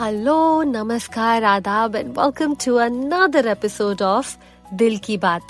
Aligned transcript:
Hello 0.00 0.62
नमस्कार, 0.62 1.44
आदाब 1.44 1.96
and 1.96 2.08
welcome 2.18 2.54
to 2.54 2.74
another 2.74 3.46
episode 3.46 4.02
of 4.02 4.36
Dil 4.74 4.98
Ki 4.98 5.16
Baat. 5.16 5.42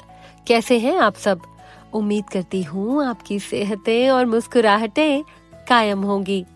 कैसे 0.46 0.78
हैं 0.78 0.98
आप 0.98 1.14
सब? 1.14 1.40
उम्मीद 1.92 2.24
करती 2.32 2.62
हूँ 2.62 3.06
आपकी 3.06 3.40
सेहतें 3.40 4.10
और 4.10 4.26
मुस्कुराहटें 4.26 5.22
कायम 5.68 6.02
होंगी। 6.02 6.46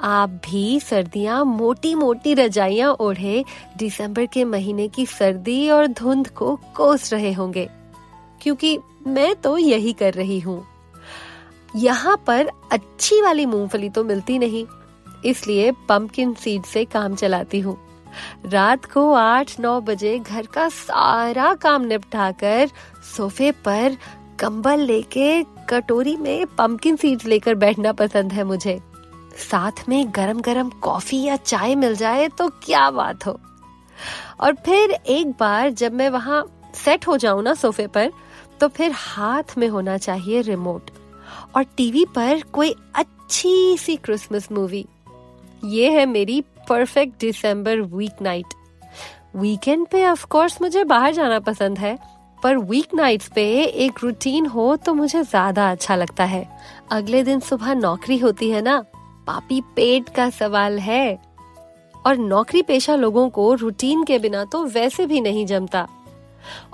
आप 0.00 0.30
भी 0.30 0.80
सर्दियाँ 0.80 1.44
मोटी 1.44 1.94
मोटी 1.94 2.34
रजाइयाँ 2.34 2.92
ओढ़े, 2.92 3.44
दिसंबर 3.76 4.26
के 4.26 4.44
महीने 4.44 4.88
की 4.88 5.06
सर्दी 5.06 5.70
और 5.70 5.86
धुंध 5.86 6.28
को 6.28 6.60
कोस 6.76 7.12
रहे 7.12 7.32
होंगे। 7.32 7.68
क्योंकि 8.42 8.78
मैं 9.06 9.34
तो 9.34 9.58
यही 9.58 9.92
कर 9.92 10.12
रही 10.12 10.40
हूँ। 10.40 10.66
यहाँ 11.76 12.22
पर 12.26 12.50
अच्छी 12.72 13.22
वाली 13.22 13.46
मूंगफली 13.46 13.88
तो 13.88 14.04
मिलती 14.04 14.38
नहीं। 14.38 14.66
इसलिए 15.24 15.70
पंपकिन 15.88 16.34
सीड 16.34 16.64
से 16.64 16.84
काम 16.84 17.14
चलाती 17.14 17.60
हूँ। 17.60 17.76
रात 18.46 18.84
को 18.84 19.12
आठ 19.12 19.58
नौ 19.60 19.80
बजे 19.80 20.18
घर 20.18 20.46
का 20.46 20.68
सारा 20.68 21.52
काम 21.54 21.82
निपटाकर 21.82 22.70
सोफे 23.16 23.50
पर 23.64 23.96
कंबल 24.38 24.80
लेके 24.80 25.42
कटोरी 25.68 26.16
में 26.16 26.46
पंपकिन 26.58 26.96
सीड्स 26.96 27.26
लेकर 27.26 27.54
बैठना 27.54 27.92
पसंद 27.92 28.32
है 28.32 28.44
मुझे। 28.44 28.80
साथ 29.50 29.88
में 29.88 30.04
गरम 30.16 30.40
गरम 30.40 30.70
कॉफ़ी 30.82 31.22
या 31.22 31.36
चाय 31.36 31.74
मिल 31.74 31.96
जाए 31.96 32.28
तो 32.28 32.48
क्या 32.64 32.90
बात 32.90 33.26
हो? 33.26 33.38
और 34.40 34.54
फिर 34.66 34.90
एक 34.90 35.30
बार 35.40 35.70
जब 35.70 35.92
मैं 35.92 36.08
वहाँ 36.10 36.44
सेट 36.74 37.06
हो 37.06 37.16
जाऊँ 37.16 37.42
ना 37.42 37.54
सोफे 37.54 37.86
पर 37.86 38.12
तो 38.60 38.68
फिर 38.68 38.92
हाथ 38.94 39.56
में 39.58 39.68
होना 39.68 39.96
चाहिए 39.98 40.40
रिमोट 40.40 40.90
और 41.56 41.62
टीवी 41.76 42.04
पर 42.14 42.42
कोई 42.52 42.74
अच्छी 42.94 43.76
सी 43.78 43.96
क्रिसमस 43.96 44.48
मूवी 44.52 44.84
ये 45.64 45.90
है 45.90 46.04
मेरी 46.06 46.40
perfect 46.68 47.20
December 47.20 47.80
week 47.80 48.22
night 48.22 48.54
weekend 49.36 49.86
पे 49.86 50.04
ऑफ़ 50.06 50.24
कोर्स 50.26 50.60
मुझे 50.62 50.84
बाहर 50.84 51.12
जाना 51.12 51.38
पसंद 51.40 51.78
है, 51.78 51.96
पर 52.42 52.56
वीक 52.58 52.94
नाइट्स 52.94 53.28
पे 53.34 53.44
एक 53.64 54.02
रूटीन 54.02 54.46
हो 54.46 54.74
तो 54.76 54.94
मुझे 54.94 55.22
ज़्यादा 55.22 55.70
अच्छा 55.70 55.96
लगता 55.96 56.24
है। 56.24 56.46
अगले 56.92 57.22
दिन 57.22 57.40
सुबह 57.40 57.74
नौकरी 57.74 58.18
होती 58.18 58.50
है 58.50 58.62
ना, 58.62 58.78
पापी 59.26 59.60
पेट 59.76 60.08
का 60.08 60.28
सवाल 60.30 60.78
है। 60.78 61.18
और 61.94 62.16
नौकरी 62.18 62.62
पेशा 62.62 62.94
लोगों 62.96 63.28
को 63.30 63.52
रूटीन 63.54 64.02
के 64.04 64.18
बिना 64.18 64.44
तो 64.44 64.64
वैसे 64.66 65.06
भी 65.06 65.20
नहीं 65.20 65.46
जमता। 65.46 65.86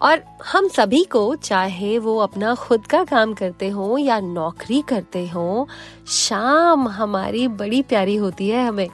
और 0.01 0.23
हम 0.47 0.69
सभी 0.69 1.05
को, 1.05 1.35
चाहे 1.35 1.99
वो 1.99 2.19
अपना 2.19 2.55
खुद 2.55 2.87
का 2.87 3.05
काम 3.05 3.35
करते 3.35 3.69
हो 3.69 3.99
या 3.99 4.21
नौकरी 4.21 4.81
करते 4.83 5.27
हो, 5.29 5.69
शाम 6.09 6.89
हमारी 6.89 7.49
बड़ी 7.49 7.83
प्यारी 7.83 8.17
होती 8.17 8.49
है 8.49 8.67
हमें। 8.67 8.89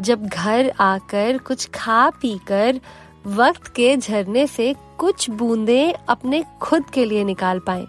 जब 0.00 0.26
घर 0.26 0.72
आकर 0.80 1.38
कुछ 1.38 1.68
खा 1.74 2.10
पी 2.10 2.38
कर 2.46 2.80
वक्त 3.26 3.66
के 3.66 3.96
झरने 3.96 4.46
से 4.46 4.74
कुछ 4.98 5.30
बूंदे 5.30 5.92
अपने 6.08 6.44
खुद 6.62 6.84
के 6.84 7.04
लिए 7.04 7.24
निकाल 7.24 7.58
पाए। 7.58 7.86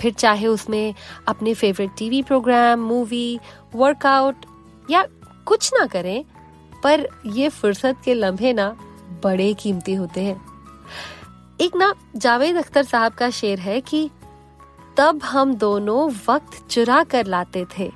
फिर 0.00 0.12
चाहे 0.12 0.46
उसमें 0.46 0.94
अपने 1.28 1.54
favourite 1.54 1.90
TV 1.98 2.22
programme 2.22 2.80
movie 2.80 3.38
workout 3.74 4.46
या 4.90 5.06
कुछ 5.46 5.70
ना 5.74 5.86
करें, 5.86 6.24
पर 6.82 7.08
ये 7.26 7.48
फुर्सत 7.48 7.96
के 8.04 8.14
लम्हे 8.14 8.52
ना 8.52 8.68
बड़े 9.24 9.52
कीमती 9.54 9.94
होते 9.94 10.20
हैं। 10.20 10.40
एक 11.60 11.76
ना 11.76 11.94
जावेद 12.16 12.56
अख्तर 12.56 12.82
साहब 12.82 13.12
का 13.12 13.30
शेर 13.30 13.60
है 13.60 13.80
कि 13.80 14.10
तब 14.96 15.22
हम 15.22 15.54
दोनों 15.54 16.10
वक्त 16.28 16.68
चुरा 16.70 17.02
कर 17.04 17.26
लाते 17.26 17.64
थे। 17.78 17.90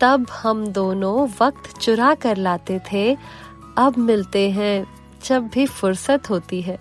तब 0.00 0.26
हम 0.30 0.66
दोनों 0.66 1.28
वक्त 1.40 1.70
चुरा 1.78 2.14
कर 2.14 2.36
लाते 2.36 2.80
थे। 2.92 3.16
अब 3.78 3.98
मिलते 3.98 4.48
हैं 4.50 4.86
जब 5.24 5.48
भी 5.48 5.66
फुर्सत 5.66 6.30
होती 6.30 6.60
है। 6.62 6.78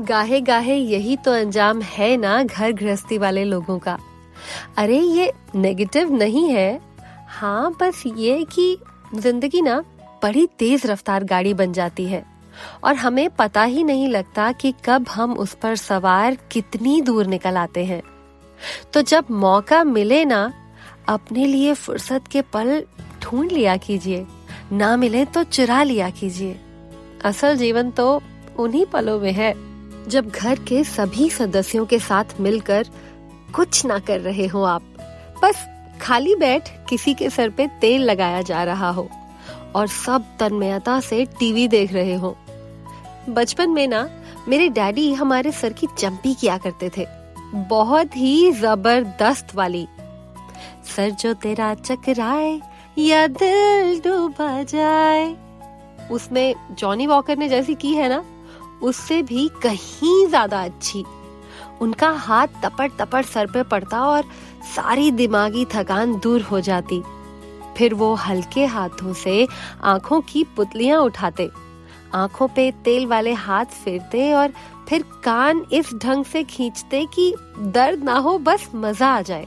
गाहे 0.00 0.40
गाहे 0.40 0.76
यही 0.76 1.16
तो 1.16 1.32
अंजाम 1.32 1.80
है 1.82 2.16
ना 2.16 2.42
घर 2.42 2.72
गृहस्थी 2.72 3.18
वाले 3.18 3.44
लोगों 3.44 3.78
का। 3.78 3.98
अरे 4.76 5.00
ये 5.00 5.32
नेगेटिव 5.54 6.12
नहीं 6.12 6.48
है। 6.50 6.80
हाँ 7.28 7.76
बस 7.80 8.02
ये 8.06 8.44
कि 8.44 8.76
ज़िंदगी 9.14 9.62
ना 9.62 9.80
बड़ी 10.22 10.46
तेज 10.58 10.86
रफ्तार 10.86 11.24
गाड़ी 11.24 11.54
बन 11.54 11.72
जाती 11.72 12.06
है। 12.06 12.33
और 12.84 12.94
हमें 12.94 13.28
पता 13.30 13.62
ही 13.62 13.84
नहीं 13.84 14.08
लगता 14.08 14.50
कि 14.52 14.72
कब 14.84 15.08
हम 15.08 15.32
उस 15.32 15.54
पर 15.54 15.76
सवार 15.76 16.36
कितनी 16.50 17.00
दूर 17.00 17.26
निकल 17.26 17.56
आते 17.56 17.84
हैं। 17.84 18.02
तो 18.92 19.02
जब 19.02 19.30
मौका 19.30 19.82
मिले 19.84 20.24
ना, 20.24 20.52
अपने 21.08 21.46
लिए 21.46 21.74
फुर्सत 21.74 22.28
के 22.30 22.42
पल 22.42 22.82
ढूंढ 23.22 23.52
लिया 23.52 23.76
कीजिए, 23.76 24.26
ना 24.72 24.96
मिले 24.96 25.24
तो 25.24 25.42
चुरा 25.44 25.82
लिया 25.82 26.10
कीजिए। 26.10 26.60
असल 27.24 27.56
जीवन 27.56 27.90
तो 27.90 28.22
उन्हीं 28.58 28.84
पलों 28.86 29.18
में 29.20 29.32
है, 29.32 29.54
जब 30.08 30.28
घर 30.28 30.58
के 30.58 30.82
सभी 30.84 31.28
सदस्यों 31.30 31.84
के 31.86 31.98
साथ 31.98 32.40
मिलकर 32.40 32.86
कुछ 33.54 33.84
ना 33.86 33.98
कर 33.98 34.20
रहे 34.20 34.46
हो 34.46 34.62
आप। 34.62 34.82
बस 35.42 35.66
खाली 36.00 36.34
बैठ 36.34 36.68
किसी 36.88 37.14
के 37.14 37.28
सर 37.30 37.50
पे 37.50 37.66
तेल 37.80 38.02
लगाया 38.02 38.40
जा 38.42 38.62
रहा 38.64 38.90
हो 38.90 39.08
और 39.76 39.86
सब 39.86 40.24
तन्मयता 40.40 40.98
से 41.00 41.24
टीवी 41.38 41.66
देख 41.68 41.92
रहे 41.92 42.14
हो। 42.14 42.36
बचपन 43.28 43.70
में 43.70 43.88
ना, 43.88 44.08
मेरे 44.48 44.68
डैडी 44.68 45.12
हमारे 45.14 45.52
सर 45.52 45.72
की 45.72 45.86
चंपी 45.98 46.34
किया 46.34 46.58
करते 46.58 46.90
थे। 46.96 47.06
बहुत 47.68 48.16
ही 48.16 48.52
ज़बरदस्त 48.52 49.54
वाली। 49.54 49.86
सर 50.96 51.10
जो 51.10 51.34
तेरा 51.34 51.74
चकराए, 51.74 52.60
या 52.98 53.26
दिल 53.26 54.00
डूबा 54.00 54.62
जाए। 54.62 55.36
उसमें 56.10 56.54
जॉनी 56.70 57.06
वॉकर 57.06 57.38
ने 57.38 57.48
जैसी 57.48 57.74
की 57.74 57.94
है 57.94 58.08
ना, 58.08 58.24
उससे 58.82 59.22
भी 59.22 59.48
कहीं 59.62 60.26
ज़्यादा 60.26 60.64
अच्छी। 60.64 61.04
उनका 61.80 62.10
हाथ 62.10 62.46
तपड़ 62.62 62.90
तपड़ 62.98 63.24
सर 63.24 63.46
पे 63.46 63.62
पड़ता 63.62 64.00
और 64.00 64.24
सारी 64.76 65.10
दिमागी 65.10 65.64
थकान 65.64 66.18
दूर 66.18 66.42
हो 66.42 66.60
जाती। 66.60 67.02
फिर 67.78 67.94
वो 67.94 68.14
हल्के 68.14 68.66
हाथों 68.66 69.12
से 69.12 69.46
आँखों 69.82 70.20
की 70.20 70.44
पुतलियाँ 70.44 71.00
उठाते। 71.00 71.50
आँखों 72.14 72.48
पे 72.48 72.70
तेल 72.70 73.06
वाले 73.06 73.32
हाथ 73.32 73.64
फेरते 73.64 74.32
और 74.32 74.52
फिर 74.88 75.04
कान 75.24 75.66
इस 75.72 75.94
ढंग 75.94 76.24
से 76.24 76.44
खींचते 76.44 77.06
कि 77.14 77.34
दर्द 77.58 78.04
ना 78.04 78.14
हो, 78.14 78.38
बस 78.38 78.70
मज़ा 78.74 79.08
आ 79.08 79.20
जाए। 79.20 79.46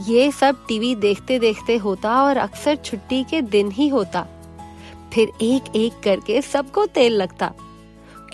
ये 0.00 0.32
सब 0.32 0.66
टीवी 0.66 0.94
देखते 0.94 1.38
देखते 1.38 1.76
होता 1.76 2.22
और 2.22 2.36
अक्सर 2.36 2.76
छुट्टी 2.76 3.24
के 3.24 3.42
दिन 3.42 3.70
ही 3.70 3.88
होता। 3.88 4.26
फिर 5.12 5.32
एक 5.40 5.76
एक 5.76 5.92
करके 6.04 6.42
सबको 6.42 6.86
तेल 6.86 7.12
लगता। 7.12 7.52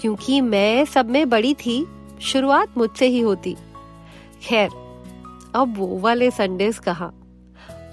क्योंकि 0.00 0.40
मैं 0.40 0.84
सब 0.84 1.10
में 1.10 1.30
बड़ी 1.30 1.54
थी, 1.54 1.86
शुरुआत 2.20 2.78
मुझसे 2.78 3.06
ही 3.06 3.20
होती। 3.20 3.56
खैर, 4.42 4.68
अब 5.54 5.74
वो 5.78 5.98
वाले 5.98 6.30
संडेज 6.30 6.78
कहा? 6.78 7.12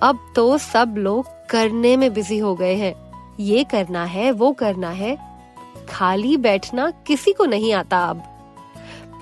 अब 0.02 0.34
तो 0.36 0.58
सब 0.58 0.96
लोग 0.98 1.26
करने 1.50 1.98
में 1.98 2.14
बिज़ी 2.14 2.38
हो 2.38 2.56
गए 2.56 2.76
हैं। 2.76 3.12
ये 3.40 3.64
करना 3.64 4.06
है, 4.06 4.32
वो 4.32 4.52
करना 4.52 4.90
है 4.90 5.31
खाली 5.92 6.38
बैठना 6.38 6.92
किसी 6.92 7.34
को 7.34 7.46
नहीं 7.46 7.74
आता 7.74 8.06
अब। 8.06 8.24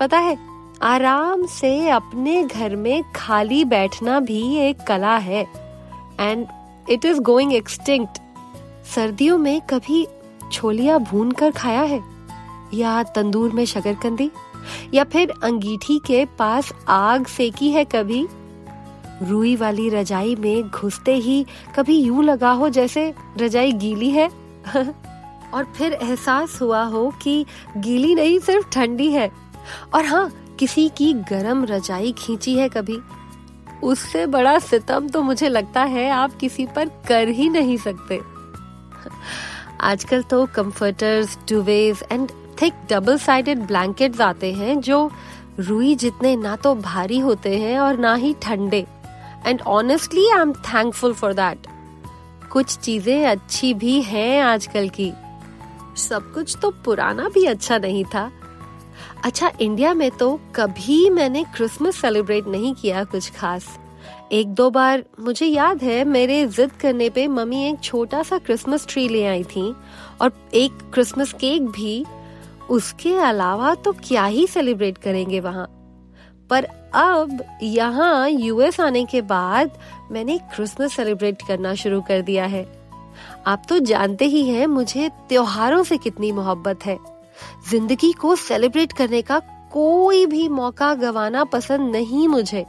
पता 0.00 0.18
है, 0.18 0.38
आराम 0.82 1.46
से 1.46 1.88
अपने 1.88 2.42
घर 2.42 2.76
में 2.76 3.04
खाली 3.16 3.64
बैठना 3.64 4.20
भी 4.20 4.56
एक 4.56 4.78
कला 4.80 5.16
है। 5.16 5.46
And 6.20 6.46
it 6.90 7.04
is 7.04 7.20
going 7.20 7.52
extinct 7.52 8.18
सर्दियों 8.94 9.38
में 9.38 9.60
कभी 9.60 10.06
छोलिया 10.52 10.98
भून 10.98 11.32
कर 11.32 11.50
खाया 11.50 11.82
है? 11.82 12.02
या 12.74 13.02
तंदूर 13.02 13.52
में 13.52 13.64
शकरकंदी 13.64 14.30
या 14.94 15.04
फिर 15.04 15.30
अंगीठी 15.42 15.98
के 16.06 16.24
पास 16.24 16.72
आग 16.88 17.26
सेकी 17.26 17.70
है 17.70 17.84
कभी? 17.84 18.28
रुई 19.22 19.56
वाली 19.56 19.88
रजाई 19.88 20.36
में 20.36 20.70
घुसते 20.70 21.14
ही 21.14 21.46
कभी 21.76 21.98
यूँ 21.98 22.24
लगा 22.24 22.50
हो 22.50 22.68
जैसे 22.68 23.14
रजाई 23.38 23.72
गीली 23.72 24.10
है? 24.10 24.30
और 25.54 25.64
फिर 25.76 25.92
एहसास 25.92 26.60
हुआ 26.62 26.82
हो 26.84 27.08
कि 27.22 27.44
गीली 27.76 28.14
नहीं, 28.14 28.38
सिर्फ़ 28.38 28.68
ठंडी 28.72 29.10
है। 29.12 29.30
और 29.94 30.04
हाँ 30.04 30.30
किसी 30.58 30.88
की 30.88 31.12
गरम 31.30 31.64
रजाई 31.64 32.12
खींची 32.18 32.54
है 32.54 32.68
कभी। 32.68 32.98
उससे 33.82 34.26
बड़ा 34.26 34.58
सितम 34.58 35.08
तो 35.08 35.22
मुझे 35.22 35.48
लगता 35.48 35.82
है 35.84 36.08
आप 36.10 36.36
किसी 36.36 36.66
पर 36.66 36.88
कर 37.08 37.28
ही 37.28 37.48
नहीं 37.48 37.76
सकते। 37.76 38.20
आजकल 39.80 40.22
तो 40.22 40.44
comforters 40.46 41.38
duvets 41.48 42.02
and 42.12 42.30
thick 42.62 42.74
double 42.90 43.18
sided 43.18 43.66
blankets 43.66 44.20
आते 44.20 44.52
हैं 44.52 44.80
जो 44.80 45.10
रुई 45.60 45.94
जितने 45.94 46.34
ना 46.36 46.56
तो 46.56 46.74
भारी 46.74 47.18
होते 47.18 47.56
हैं 47.58 47.78
और 47.78 47.98
ना 47.98 48.14
ही 48.14 48.34
ठंडे। 48.42 48.86
And 49.46 49.60
honestly 49.68 50.28
I 50.28 50.40
am 50.40 50.52
thankful 50.52 51.12
for 51.12 51.32
that 51.32 51.66
कुछ 52.52 52.76
चीज़ें 52.76 53.26
अच्छी 53.26 53.72
भी 53.74 54.00
हैं 54.02 54.40
आजकल 54.42 54.88
की। 54.90 55.12
सब 55.96 56.32
कुछ 56.34 56.56
तो 56.62 56.70
पुराना 56.84 57.28
भी 57.28 57.44
अच्छा 57.44 57.78
नहीं 57.78 58.04
था। 58.04 58.30
अच्छा 59.24 59.50
इंडिया 59.60 59.94
में 59.94 60.10
तो 60.10 60.40
कभी 60.54 61.08
मैंने 61.10 61.44
क्रिसमस 61.56 61.96
सेलिब्रेट 61.96 62.46
नहीं 62.46 62.74
किया 62.74 63.04
कुछ 63.04 63.30
खास। 63.30 63.66
एक 64.32 64.48
दो 64.48 64.70
बार, 64.70 65.04
मुझे 65.20 65.46
याद 65.46 65.82
है, 65.82 66.04
मेरे 66.04 66.46
जिद 66.46 66.72
करने 66.72 67.08
पे 67.10 67.26
मम्मी 67.28 67.64
एक 67.68 67.80
छोटा 67.80 68.22
सा 68.22 68.38
क्रिसमस 68.38 68.86
ट्री 68.88 69.08
ले 69.08 69.24
आई 69.26 69.44
थी 69.44 69.74
और 70.20 70.32
एक 70.54 70.78
क्रिसमस 70.94 71.32
केक 71.32 71.62
भी। 71.62 72.04
उसके 72.70 73.14
अलावा 73.16 73.74
तो 73.74 73.92
क्या 73.92 74.24
ही 74.24 74.46
सेलिब्रेट 74.46 74.98
करेंगे 74.98 75.40
वहाँ? 75.40 75.66
पर 76.50 76.64
अब 76.94 77.42
यहाँ 77.62 78.28
यूएस 78.30 78.80
आने 78.80 79.04
के 79.04 79.22
बाद 79.22 79.78
मैंने 80.10 80.38
क्रिसमस 80.54 80.94
सेलिब्रेट 80.94 81.42
करना 81.48 81.74
शुरू 81.74 82.00
कर 82.00 82.22
दिया 82.22 82.44
है। 82.44 82.62
आप 83.46 83.62
तो 83.68 83.78
जानते 83.78 84.24
ही 84.24 84.48
हैं 84.48 84.66
मुझे 84.66 85.08
त्योहारों 85.28 85.82
से 85.82 85.98
कितनी 85.98 86.32
मोहब्बत 86.32 86.84
है। 86.86 86.98
ज़िंदगी 87.70 88.12
को 88.12 88.34
सेलिब्रेट 88.36 88.92
करने 88.92 89.22
का 89.22 89.38
कोई 89.72 90.24
भी 90.26 90.48
मौका 90.48 90.94
गवाना 90.94 91.44
पसंद 91.44 91.92
नहीं 91.92 92.26
मुझे। 92.28 92.64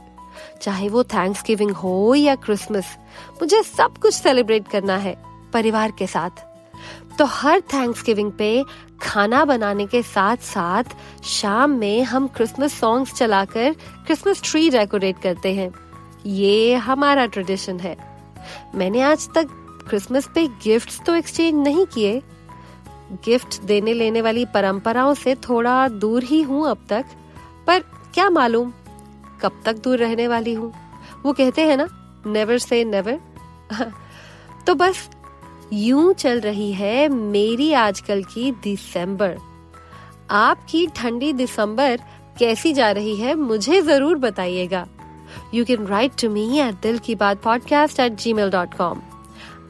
चाहे 0.62 0.88
वो 0.88 1.02
थैंक्स 1.04 1.42
गिविंग 1.46 1.70
हो 1.70 2.14
या 2.14 2.34
क्रिसमस 2.34 2.96
मुझे 3.40 3.62
सब 3.62 3.98
कुछ 3.98 4.14
सेलिब्रेट 4.14 4.68
करना 4.68 4.96
है 4.96 5.16
परिवार 5.52 5.90
के 5.90 6.06
साथ। 6.06 6.44
तो 7.18 7.24
हर 7.24 7.60
थैंक्स 7.74 8.02
गिविंग 8.04 8.30
पे 8.32 8.64
खाना 9.02 9.44
बनाने 9.44 9.86
के 9.86 10.02
साथ 10.02 10.36
साथ 10.36 10.96
शाम 11.24 11.70
में 11.70 12.02
हम 12.02 12.26
क्रिसमस 12.26 12.78
सॉन्ग्स 12.80 13.14
चलाकर 13.14 13.72
क्रिसमस 14.06 14.42
ट्री 14.44 14.68
डेकोरेट 14.70 15.18
करते 15.18 15.54
हैं। 15.54 15.70
ये 16.26 16.74
हमारा 16.74 17.26
ट्रेडिशन 17.26 17.80
है। 17.80 17.96
मैंने 18.74 19.02
आज 19.02 19.28
तक 19.34 19.48
क्रिसमस 19.92 20.28
पे 20.34 20.46
गिफ्ट्स 20.62 21.00
तो 21.06 21.14
एक्सचेंज 21.14 21.54
नहीं 21.58 21.84
किए। 21.86 22.20
गिफ्ट 23.24 23.60
देने 23.62 23.92
लेने 23.94 24.20
वाली 24.22 24.44
परंपराओं 24.54 25.12
से 25.14 25.34
थोड़ा 25.48 25.88
दूर 25.88 26.22
ही 26.24 26.40
हूँ 26.42 26.68
अब 26.68 26.86
तक, 26.90 27.04
पर 27.66 27.80
क्या 28.14 28.28
मालूम 28.30 28.72
कब 29.42 29.60
तक 29.64 29.82
दूर 29.84 29.98
रहने 29.98 30.28
वाली 30.28 30.54
हूँ। 30.54 30.72
वो 31.24 31.32
कहते 31.32 31.66
हैं 31.66 31.76
ना 31.76 31.86
नेवर 32.26 32.58
से 32.58 32.82
नेवर 32.84 33.20
तो 34.66 34.74
बस 34.74 35.08
यूँ 35.72 36.12
चल 36.14 36.40
रही 36.40 36.72
है 36.72 37.08
मेरी 37.08 37.72
आजकल 37.74 38.24
की 38.24 38.50
दिसंबर। 38.64 39.36
आपकी 40.30 40.86
ठंडी 40.96 41.32
दिसंबर 41.34 42.00
कैसी 42.38 42.72
जा 42.72 42.90
रही 42.92 43.16
है 43.16 43.34
मुझे 43.34 43.80
ज़रूर 43.82 44.18
बताइएगा। 44.18 44.86
You 45.54 45.64
can 45.64 45.86
write 45.86 46.20
to 46.22 46.30
me 46.30 46.50
at 46.60 46.82
Dil 46.82 46.98
Ki 46.98 47.14
Baat 47.16 47.42
podcast 47.42 48.00
at 48.00 48.12
Gmail 48.32 48.50
dot 48.50 48.74
com 48.74 49.02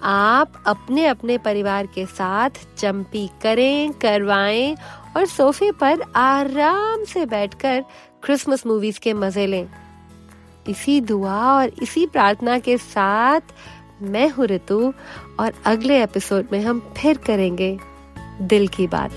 आप 0.03 0.53
अपने 0.67 1.07
अपने 1.07 1.39
परिवार 1.39 1.87
के 1.87 2.07
साथ 2.07 2.51
चंपी 2.79 3.31
करें, 3.43 3.93
करवाएँ 3.93 4.77
और 5.17 5.27
सोफे 5.27 5.71
पर 5.71 6.01
आराम 6.17 7.05
से 7.05 7.27
बैठकर 7.27 7.85
क्रिसमस 8.23 8.67
मूवीज़ 8.67 9.01
के 9.01 9.15
मज़े 9.15 9.47
लें। 9.47 9.69
इसी 10.69 11.01
दुआ 11.01 11.55
और 11.55 11.73
इसी 11.83 12.07
प्रार्थना 12.07 12.59
के 12.59 12.79
साथ 12.79 13.41
मैं 14.03 14.29
हूँ 14.31 14.47
ऋतु 14.47 14.95
और 15.41 15.53
अगले 15.67 16.03
एपिसोड 16.03 16.47
में 16.53 16.61
हम 16.65 16.93
फिर 16.97 17.17
करेंगे 17.17 17.79
दिल 18.43 18.69
की 18.69 18.87
बात। 18.87 19.11